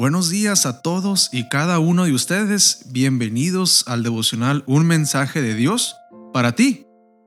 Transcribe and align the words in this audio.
Buenos 0.00 0.30
días 0.30 0.64
a 0.64 0.80
todos 0.80 1.28
y 1.30 1.50
cada 1.50 1.78
uno 1.78 2.06
de 2.06 2.14
ustedes. 2.14 2.86
Bienvenidos 2.86 3.84
al 3.86 4.02
devocional 4.02 4.64
Un 4.66 4.86
mensaje 4.86 5.42
de 5.42 5.54
Dios 5.54 5.94
para 6.32 6.54
ti. 6.54 6.86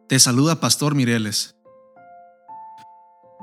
Te 0.10 0.18
saluda 0.18 0.60
Pastor 0.60 0.96
Mireles. 0.96 1.56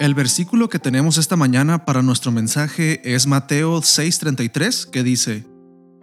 El 0.00 0.16
versículo 0.16 0.68
que 0.68 0.80
tenemos 0.80 1.16
esta 1.16 1.36
mañana 1.36 1.84
para 1.84 2.02
nuestro 2.02 2.32
mensaje 2.32 3.00
es 3.05 3.28
Mateo 3.28 3.80
6:33, 3.82 4.86
que 4.86 5.05
dice, 5.05 5.47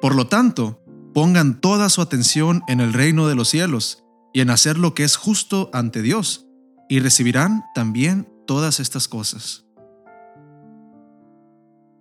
Por 0.02 0.16
lo 0.16 0.27
tanto, 0.27 0.81
pongan 1.13 1.59
toda 1.59 1.89
su 1.89 2.02
atención 2.02 2.63
en 2.69 2.80
el 2.80 2.94
reino 2.94 3.27
de 3.27 3.35
los 3.35 3.49
cielos 3.49 4.05
y 4.33 4.39
en 4.39 4.49
hacer 4.52 4.77
lo 4.77 4.94
que 4.94 5.03
es 5.03 5.17
justo 5.17 5.69
ante 5.73 6.02
Dios, 6.02 6.45
y 6.88 7.02
recibirán 7.02 7.66
también 7.75 8.25
todas 8.47 8.80
estas 8.80 9.09
cosas. 9.09 9.66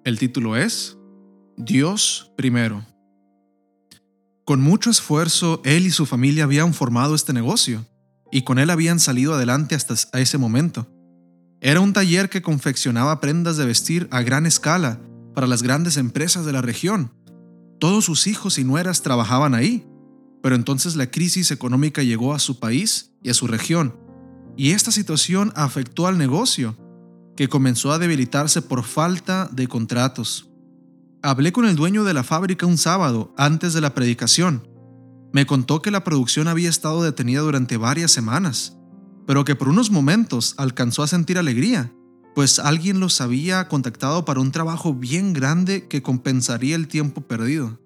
El 0.05 0.21
título 0.21 0.57
es 0.57 0.96
Dios 1.57 2.33
primero. 2.37 2.85
Con 4.45 4.61
mucho 4.61 4.91
esfuerzo, 4.91 5.63
él 5.65 5.87
y 5.87 5.91
su 5.91 6.07
familia 6.07 6.45
habían 6.45 6.75
formado 6.75 7.15
este 7.15 7.33
negocio, 7.33 7.87
y 8.31 8.43
con 8.43 8.59
él 8.59 8.71
habían 8.71 9.01
salido 9.01 9.35
adelante 9.35 9.75
hasta 9.75 10.21
ese 10.21 10.39
momento. 10.39 10.87
Era 11.61 11.81
un 11.81 11.93
taller 11.93 12.29
que 12.29 12.43
confeccionaba 12.43 13.21
prendas 13.21 13.57
de 13.57 13.65
vestir 13.65 14.07
a 14.11 14.21
gran 14.21 14.45
escala 14.45 15.01
para 15.35 15.47
las 15.47 15.63
grandes 15.63 15.97
empresas 15.97 16.45
de 16.45 16.53
la 16.53 16.61
región. 16.61 17.13
Todos 17.81 18.05
sus 18.05 18.27
hijos 18.27 18.59
y 18.59 18.65
nueras 18.65 19.03
trabajaban 19.03 19.55
ahí, 19.55 19.87
pero 20.43 20.55
entonces 20.55 20.95
la 20.95 21.11
crisis 21.11 21.51
económica 21.51 22.03
llegó 22.03 22.35
a 22.35 22.39
su 22.39 22.61
país 22.61 23.13
y 23.23 23.31
a 23.31 23.35
su 23.35 23.47
región, 23.47 23.97
y 24.57 24.73
esta 24.73 24.93
situación 24.93 25.53
afectó 25.57 26.07
al 26.07 26.19
negocio, 26.19 26.77
que 27.35 27.49
comenzó 27.49 27.93
a 27.93 27.99
debilitarse 27.99 28.63
por 28.63 28.85
falta 28.85 29.49
de 29.53 29.67
contratos. 29.69 30.51
Hablé 31.27 31.51
con 31.51 31.67
el 31.67 31.75
dueño 31.75 32.05
de 32.05 32.15
la 32.15 32.23
fábrica 32.23 32.67
un 32.67 32.79
sábado 32.79 33.35
antes 33.37 33.75
de 33.75 33.81
la 33.81 33.95
predicación. 33.95 34.69
Me 35.33 35.45
contó 35.45 35.83
que 35.83 35.91
la 35.91 36.05
producción 36.05 36.47
había 36.47 36.69
estado 36.69 37.03
detenida 37.03 37.41
durante 37.41 37.77
varias 37.77 38.13
semanas, 38.13 38.79
pero 39.27 39.45
que 39.45 39.57
por 39.57 39.69
unos 39.69 39.91
momentos 39.91 40.55
alcanzó 40.57 41.03
a 41.03 41.09
sentir 41.09 41.37
alegría, 41.37 41.93
pues 42.37 42.61
alguien 42.61 43.01
los 43.01 43.21
había 43.21 43.67
contactado 43.67 44.25
para 44.25 44.39
un 44.39 44.53
trabajo 44.53 44.95
bien 44.95 45.33
grande 45.33 45.89
que 45.89 46.01
compensaría 46.01 46.77
el 46.77 46.87
tiempo 46.87 47.23
perdido. 47.23 47.81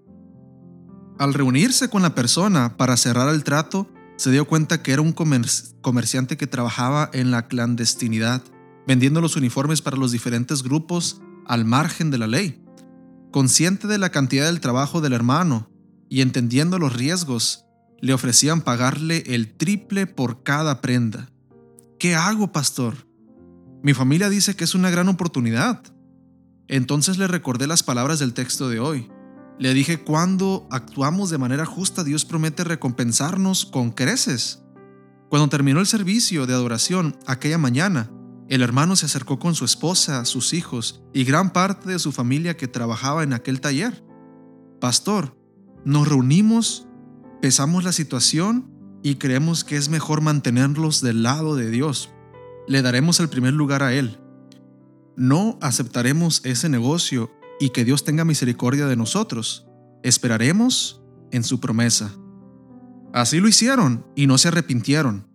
Al 1.19 1.32
reunirse 1.32 1.88
con 1.88 2.02
la 2.02 2.14
persona 2.14 2.77
para 2.77 2.98
cerrar 2.98 3.34
el 3.34 3.42
trato, 3.42 3.88
se 4.16 4.30
dio 4.30 4.47
cuenta 4.47 4.82
que 4.82 4.92
era 4.92 5.00
un 5.00 5.14
comerciante 5.14 6.36
que 6.36 6.47
trabajaba 6.47 7.08
en 7.14 7.30
la 7.30 7.48
clandestinidad, 7.48 8.42
vendiendo 8.86 9.22
los 9.22 9.36
uniformes 9.36 9.80
para 9.80 9.97
los 9.97 10.12
diferentes 10.12 10.62
grupos 10.62 11.22
al 11.47 11.64
margen 11.64 12.10
de 12.10 12.19
la 12.19 12.27
ley. 12.27 12.62
Consciente 13.30 13.86
de 13.86 13.98
la 13.98 14.10
cantidad 14.10 14.46
del 14.46 14.60
trabajo 14.60 15.00
del 15.00 15.12
hermano 15.12 15.70
y 16.08 16.20
entendiendo 16.20 16.78
los 16.78 16.94
riesgos, 16.94 17.64
le 18.00 18.12
ofrecían 18.12 18.62
pagarle 18.62 19.22
el 19.26 19.56
triple 19.56 20.06
por 20.06 20.42
cada 20.42 20.80
prenda. 20.80 21.30
¿Qué 21.98 22.16
hago, 22.16 22.50
pastor? 22.50 23.06
Mi 23.82 23.94
familia 23.94 24.28
dice 24.28 24.56
que 24.56 24.64
es 24.64 24.74
una 24.74 24.90
gran 24.90 25.08
oportunidad. 25.08 25.82
Entonces 26.66 27.18
le 27.18 27.28
recordé 27.28 27.66
las 27.66 27.82
palabras 27.82 28.18
del 28.18 28.34
texto 28.34 28.68
de 28.68 28.80
hoy. 28.80 29.08
Le 29.58 29.74
dije, 29.74 30.00
cuando 30.00 30.66
actuamos 30.70 31.30
de 31.30 31.38
manera 31.38 31.66
justa, 31.66 32.02
Dios 32.02 32.24
promete 32.24 32.64
recompensarnos 32.64 33.66
con 33.66 33.90
creces. 33.90 34.62
Cuando 35.28 35.48
terminó 35.48 35.80
el 35.80 35.86
servicio 35.86 36.46
de 36.46 36.54
adoración 36.54 37.16
aquella 37.26 37.58
mañana, 37.58 38.10
el 38.50 38.62
hermano 38.62 38.97
se 38.97 39.06
acercó 39.06 39.38
con 39.38 39.55
su 39.55 39.65
esposa, 39.65 40.25
sus 40.25 40.53
hijos 40.55 41.05
y 41.15 41.22
gran 41.22 41.53
parte 41.53 41.88
de 41.88 42.00
su 42.00 42.11
familia 42.11 42.56
que 42.56 42.66
trabajaba 42.66 43.22
en 43.22 43.33
aquel 43.33 43.61
taller. 43.61 44.05
Pastor, 44.81 45.38
nos 45.84 46.09
reunimos, 46.09 46.88
pesamos 47.41 47.84
la 47.84 47.93
situación 47.93 48.69
y 49.05 49.15
creemos 49.15 49.62
que 49.62 49.77
es 49.77 49.88
mejor 49.88 50.21
mantenerlos 50.21 51.00
del 51.00 51.22
lado 51.22 51.55
de 51.55 51.71
Dios. 51.71 52.11
Le 52.66 52.83
daremos 52.83 53.21
el 53.21 53.28
primer 53.28 53.55
lugar 53.55 53.84
a 53.84 53.94
Él. 53.94 54.19
No 55.17 55.56
aceptaremos 55.62 56.41
ese 56.44 56.69
negocio 56.69 57.31
y 57.61 57.71
que 57.71 57.84
Dios 57.84 58.03
tenga 58.03 58.25
misericordia 58.25 58.87
de 58.87 58.97
nosotros. 58.97 59.69
Esperaremos 60.03 61.00
en 61.31 61.44
su 61.44 61.61
promesa. 61.61 62.11
Así 63.12 63.38
lo 63.38 63.47
hicieron 63.47 64.05
y 64.17 64.27
no 64.27 64.38
se 64.38 64.49
arrepintieron. 64.49 65.29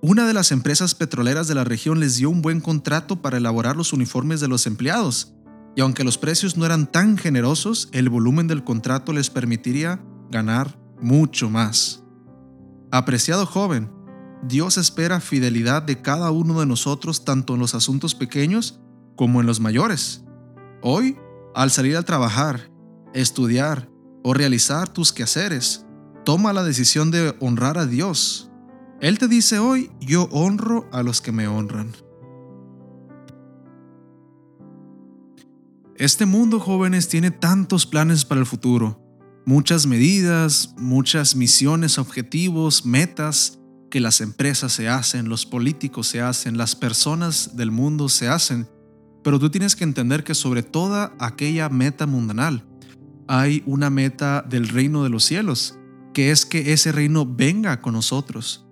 Una 0.00 0.28
de 0.28 0.32
las 0.32 0.52
empresas 0.52 0.94
petroleras 0.94 1.48
de 1.48 1.56
la 1.56 1.64
región 1.64 1.98
les 1.98 2.16
dio 2.16 2.30
un 2.30 2.40
buen 2.40 2.60
contrato 2.60 3.20
para 3.20 3.38
elaborar 3.38 3.74
los 3.74 3.92
uniformes 3.92 4.38
de 4.38 4.46
los 4.46 4.68
empleados, 4.68 5.34
y 5.74 5.80
aunque 5.80 6.04
los 6.04 6.18
precios 6.18 6.56
no 6.56 6.64
eran 6.64 6.86
tan 6.86 7.18
generosos, 7.18 7.88
el 7.90 8.08
volumen 8.08 8.46
del 8.46 8.62
contrato 8.62 9.12
les 9.12 9.28
permitiría 9.28 10.00
ganar 10.30 10.78
mucho 11.00 11.50
más. 11.50 12.04
Apreciado 12.92 13.44
joven, 13.44 13.90
Dios 14.44 14.78
espera 14.78 15.20
fidelidad 15.20 15.82
de 15.82 16.00
cada 16.00 16.30
uno 16.30 16.60
de 16.60 16.66
nosotros 16.66 17.24
tanto 17.24 17.54
en 17.54 17.60
los 17.60 17.74
asuntos 17.74 18.14
pequeños 18.14 18.78
como 19.16 19.40
en 19.40 19.48
los 19.48 19.58
mayores. 19.58 20.22
Hoy, 20.80 21.16
al 21.56 21.72
salir 21.72 21.96
a 21.96 22.04
trabajar, 22.04 22.70
estudiar 23.14 23.90
o 24.22 24.32
realizar 24.32 24.88
tus 24.88 25.12
quehaceres, 25.12 25.86
toma 26.24 26.52
la 26.52 26.62
decisión 26.62 27.10
de 27.10 27.34
honrar 27.40 27.78
a 27.78 27.86
Dios 27.86 28.48
él 29.00 29.18
te 29.18 29.28
dice 29.28 29.58
hoy, 29.58 29.90
yo 30.00 30.24
honro 30.30 30.88
a 30.92 31.02
los 31.02 31.20
que 31.20 31.32
me 31.32 31.46
honran. 31.46 31.92
Este 35.96 36.26
mundo, 36.26 36.60
jóvenes, 36.60 37.08
tiene 37.08 37.30
tantos 37.30 37.84
planes 37.86 38.24
para 38.24 38.40
el 38.40 38.46
futuro, 38.46 39.00
muchas 39.44 39.86
medidas, 39.86 40.74
muchas 40.78 41.34
misiones, 41.34 41.98
objetivos, 41.98 42.86
metas 42.86 43.58
que 43.90 44.00
las 44.00 44.20
empresas 44.20 44.72
se 44.72 44.88
hacen, 44.88 45.28
los 45.28 45.46
políticos 45.46 46.06
se 46.06 46.20
hacen, 46.20 46.56
las 46.56 46.76
personas 46.76 47.56
del 47.56 47.70
mundo 47.70 48.08
se 48.08 48.28
hacen, 48.28 48.68
pero 49.24 49.38
tú 49.38 49.50
tienes 49.50 49.74
que 49.74 49.84
entender 49.84 50.22
que 50.22 50.34
sobre 50.34 50.62
toda 50.62 51.14
aquella 51.18 51.68
meta 51.68 52.06
mundanal 52.06 52.64
hay 53.26 53.62
una 53.66 53.90
meta 53.90 54.42
del 54.42 54.68
reino 54.68 55.02
de 55.02 55.10
los 55.10 55.24
cielos, 55.24 55.78
que 56.14 56.30
es 56.30 56.46
que 56.46 56.72
ese 56.72 56.92
reino 56.92 57.26
venga 57.26 57.80
con 57.80 57.94
nosotros. 57.94 58.67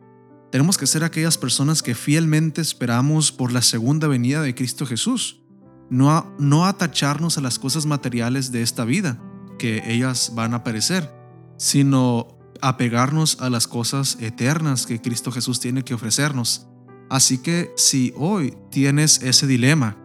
Tenemos 0.56 0.78
que 0.78 0.87
ser 0.87 1.05
aquellas 1.05 1.37
personas 1.37 1.83
que 1.83 1.94
fielmente 1.94 2.62
esperamos 2.62 3.31
por 3.31 3.53
la 3.53 3.61
segunda 3.61 4.09
venida 4.09 4.41
de 4.41 4.55
Cristo 4.55 4.87
Jesús, 4.87 5.43
no, 5.91 6.34
no 6.39 6.65
atacharnos 6.65 7.37
a 7.37 7.43
las 7.43 7.59
cosas 7.59 7.84
materiales 7.84 8.53
de 8.53 8.62
esta 8.62 8.87
vida, 8.87 9.21
que 9.59 9.83
ellas 9.84 10.33
van 10.34 10.55
a 10.55 10.65
perecer, 10.65 11.12
sino 11.59 12.39
apegarnos 12.62 13.37
a 13.43 13.50
las 13.50 13.66
cosas 13.66 14.16
eternas 14.19 14.87
que 14.87 15.03
Cristo 15.03 15.31
Jesús 15.31 15.61
tiene 15.61 15.84
que 15.84 15.93
ofrecernos. 15.93 16.66
Así 17.11 17.37
que 17.37 17.71
si 17.77 18.15
hoy 18.16 18.56
tienes 18.71 19.21
ese 19.21 19.47
dilema 19.47 19.99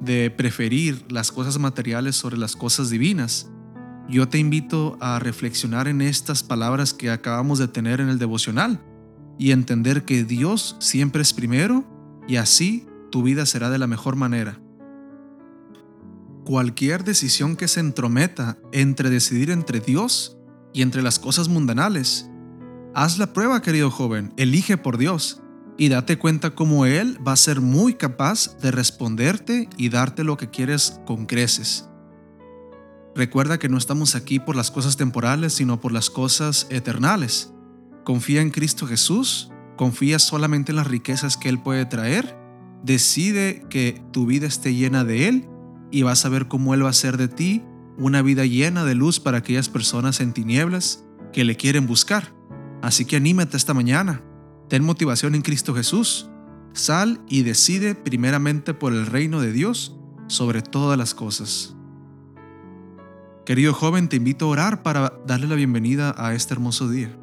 de 0.00 0.30
preferir 0.30 1.04
las 1.12 1.30
cosas 1.30 1.58
materiales 1.58 2.16
sobre 2.16 2.38
las 2.38 2.56
cosas 2.56 2.88
divinas, 2.88 3.50
yo 4.08 4.26
te 4.30 4.38
invito 4.38 4.96
a 4.98 5.18
reflexionar 5.18 5.88
en 5.88 6.00
estas 6.00 6.42
palabras 6.42 6.94
que 6.94 7.10
acabamos 7.10 7.58
de 7.58 7.68
tener 7.68 8.00
en 8.00 8.08
el 8.08 8.18
devocional 8.18 8.80
y 9.40 9.52
entender 9.52 10.04
que 10.04 10.22
Dios 10.22 10.76
siempre 10.80 11.22
es 11.22 11.32
primero 11.32 11.86
y 12.28 12.36
así 12.36 12.86
tu 13.10 13.22
vida 13.22 13.46
será 13.46 13.70
de 13.70 13.78
la 13.78 13.86
mejor 13.86 14.14
manera. 14.14 14.60
Cualquier 16.44 17.04
decisión 17.04 17.56
que 17.56 17.66
se 17.66 17.80
entrometa 17.80 18.58
entre 18.70 19.08
decidir 19.08 19.50
entre 19.50 19.80
Dios 19.80 20.36
y 20.74 20.82
entre 20.82 21.00
las 21.00 21.18
cosas 21.18 21.48
mundanales, 21.48 22.28
haz 22.94 23.16
la 23.16 23.32
prueba, 23.32 23.62
querido 23.62 23.90
joven, 23.90 24.34
elige 24.36 24.76
por 24.76 24.98
Dios 24.98 25.40
y 25.78 25.88
date 25.88 26.18
cuenta 26.18 26.54
cómo 26.54 26.84
Él 26.84 27.16
va 27.26 27.32
a 27.32 27.36
ser 27.36 27.62
muy 27.62 27.94
capaz 27.94 28.58
de 28.58 28.70
responderte 28.72 29.70
y 29.78 29.88
darte 29.88 30.22
lo 30.22 30.36
que 30.36 30.50
quieres 30.50 31.00
con 31.06 31.24
creces. 31.24 31.88
Recuerda 33.14 33.58
que 33.58 33.70
no 33.70 33.78
estamos 33.78 34.14
aquí 34.14 34.38
por 34.38 34.54
las 34.54 34.70
cosas 34.70 34.98
temporales, 34.98 35.54
sino 35.54 35.80
por 35.80 35.92
las 35.92 36.10
cosas 36.10 36.66
eternales. 36.68 37.54
Confía 38.04 38.40
en 38.40 38.50
Cristo 38.50 38.86
Jesús, 38.86 39.50
confía 39.76 40.18
solamente 40.18 40.72
en 40.72 40.76
las 40.76 40.86
riquezas 40.86 41.36
que 41.36 41.48
Él 41.48 41.62
puede 41.62 41.86
traer, 41.86 42.36
decide 42.82 43.64
que 43.68 44.02
tu 44.12 44.26
vida 44.26 44.46
esté 44.46 44.74
llena 44.74 45.04
de 45.04 45.28
Él 45.28 45.48
y 45.90 46.02
vas 46.02 46.24
a 46.24 46.28
ver 46.28 46.48
cómo 46.48 46.74
Él 46.74 46.82
va 46.82 46.88
a 46.88 46.90
hacer 46.90 47.16
de 47.16 47.28
ti 47.28 47.62
una 47.98 48.22
vida 48.22 48.46
llena 48.46 48.84
de 48.84 48.94
luz 48.94 49.20
para 49.20 49.38
aquellas 49.38 49.68
personas 49.68 50.20
en 50.20 50.32
tinieblas 50.32 51.04
que 51.32 51.44
le 51.44 51.56
quieren 51.56 51.86
buscar. 51.86 52.34
Así 52.82 53.04
que 53.04 53.16
anímate 53.16 53.56
esta 53.56 53.74
mañana, 53.74 54.22
ten 54.68 54.84
motivación 54.84 55.34
en 55.34 55.42
Cristo 55.42 55.74
Jesús, 55.74 56.30
sal 56.72 57.20
y 57.28 57.42
decide 57.42 57.94
primeramente 57.94 58.72
por 58.72 58.92
el 58.92 59.06
reino 59.06 59.40
de 59.40 59.52
Dios 59.52 59.96
sobre 60.28 60.62
todas 60.62 60.96
las 60.96 61.14
cosas. 61.14 61.74
Querido 63.44 63.74
joven, 63.74 64.08
te 64.08 64.16
invito 64.16 64.46
a 64.46 64.48
orar 64.48 64.82
para 64.82 65.12
darle 65.26 65.48
la 65.48 65.56
bienvenida 65.56 66.14
a 66.16 66.34
este 66.34 66.54
hermoso 66.54 66.88
día. 66.88 67.19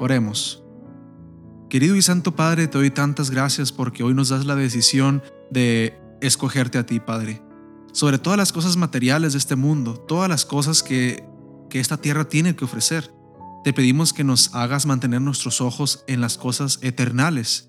Oremos. 0.00 0.64
Querido 1.68 1.94
y 1.94 2.00
Santo 2.00 2.34
Padre, 2.34 2.68
te 2.68 2.78
doy 2.78 2.90
tantas 2.90 3.30
gracias 3.30 3.70
porque 3.70 4.02
hoy 4.02 4.14
nos 4.14 4.30
das 4.30 4.46
la 4.46 4.56
decisión 4.56 5.22
de 5.50 5.94
escogerte 6.22 6.78
a 6.78 6.86
ti, 6.86 7.00
Padre. 7.00 7.42
sobre 7.92 8.18
todas 8.18 8.38
las 8.38 8.52
cosas 8.52 8.76
materiales 8.76 9.32
de 9.32 9.38
este 9.38 9.56
mundo, 9.56 9.96
todas 9.96 10.28
las 10.28 10.46
cosas 10.46 10.82
que, 10.82 11.24
que 11.68 11.80
esta 11.80 11.96
tierra 11.96 12.28
tiene 12.28 12.56
que 12.56 12.64
ofrecer. 12.64 13.12
Te 13.62 13.72
pedimos 13.72 14.12
que 14.12 14.24
nos 14.24 14.54
hagas 14.54 14.86
mantener 14.86 15.20
nuestros 15.20 15.60
ojos 15.60 16.04
en 16.06 16.20
las 16.20 16.38
cosas 16.38 16.78
eternales, 16.82 17.68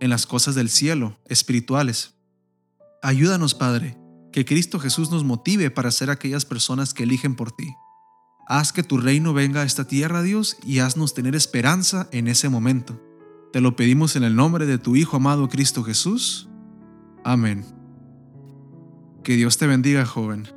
en 0.00 0.10
las 0.10 0.26
cosas 0.26 0.54
del 0.54 0.70
cielo, 0.70 1.18
espirituales. 1.26 2.14
Ayúdanos, 3.02 3.54
Padre, 3.54 3.96
que 4.32 4.44
Cristo 4.44 4.80
Jesús 4.80 5.10
nos 5.10 5.24
motive 5.24 5.70
para 5.70 5.90
ser 5.90 6.10
aquellas 6.10 6.46
personas 6.46 6.94
que 6.94 7.04
eligen 7.04 7.36
por 7.36 7.52
ti. 7.52 7.68
Haz 8.52 8.72
que 8.72 8.82
tu 8.82 8.96
reino 8.98 9.32
venga 9.32 9.60
a 9.60 9.64
esta 9.64 9.86
tierra, 9.86 10.22
Dios, 10.22 10.56
y 10.64 10.80
haznos 10.80 11.14
tener 11.14 11.36
esperanza 11.36 12.08
en 12.10 12.26
ese 12.26 12.48
momento. 12.48 13.00
Te 13.52 13.60
lo 13.60 13.76
pedimos 13.76 14.16
en 14.16 14.24
el 14.24 14.34
nombre 14.34 14.66
de 14.66 14.76
tu 14.76 14.96
Hijo 14.96 15.18
amado 15.18 15.48
Cristo 15.48 15.84
Jesús. 15.84 16.48
Amén. 17.22 17.64
Que 19.22 19.36
Dios 19.36 19.56
te 19.56 19.68
bendiga, 19.68 20.04
joven. 20.04 20.48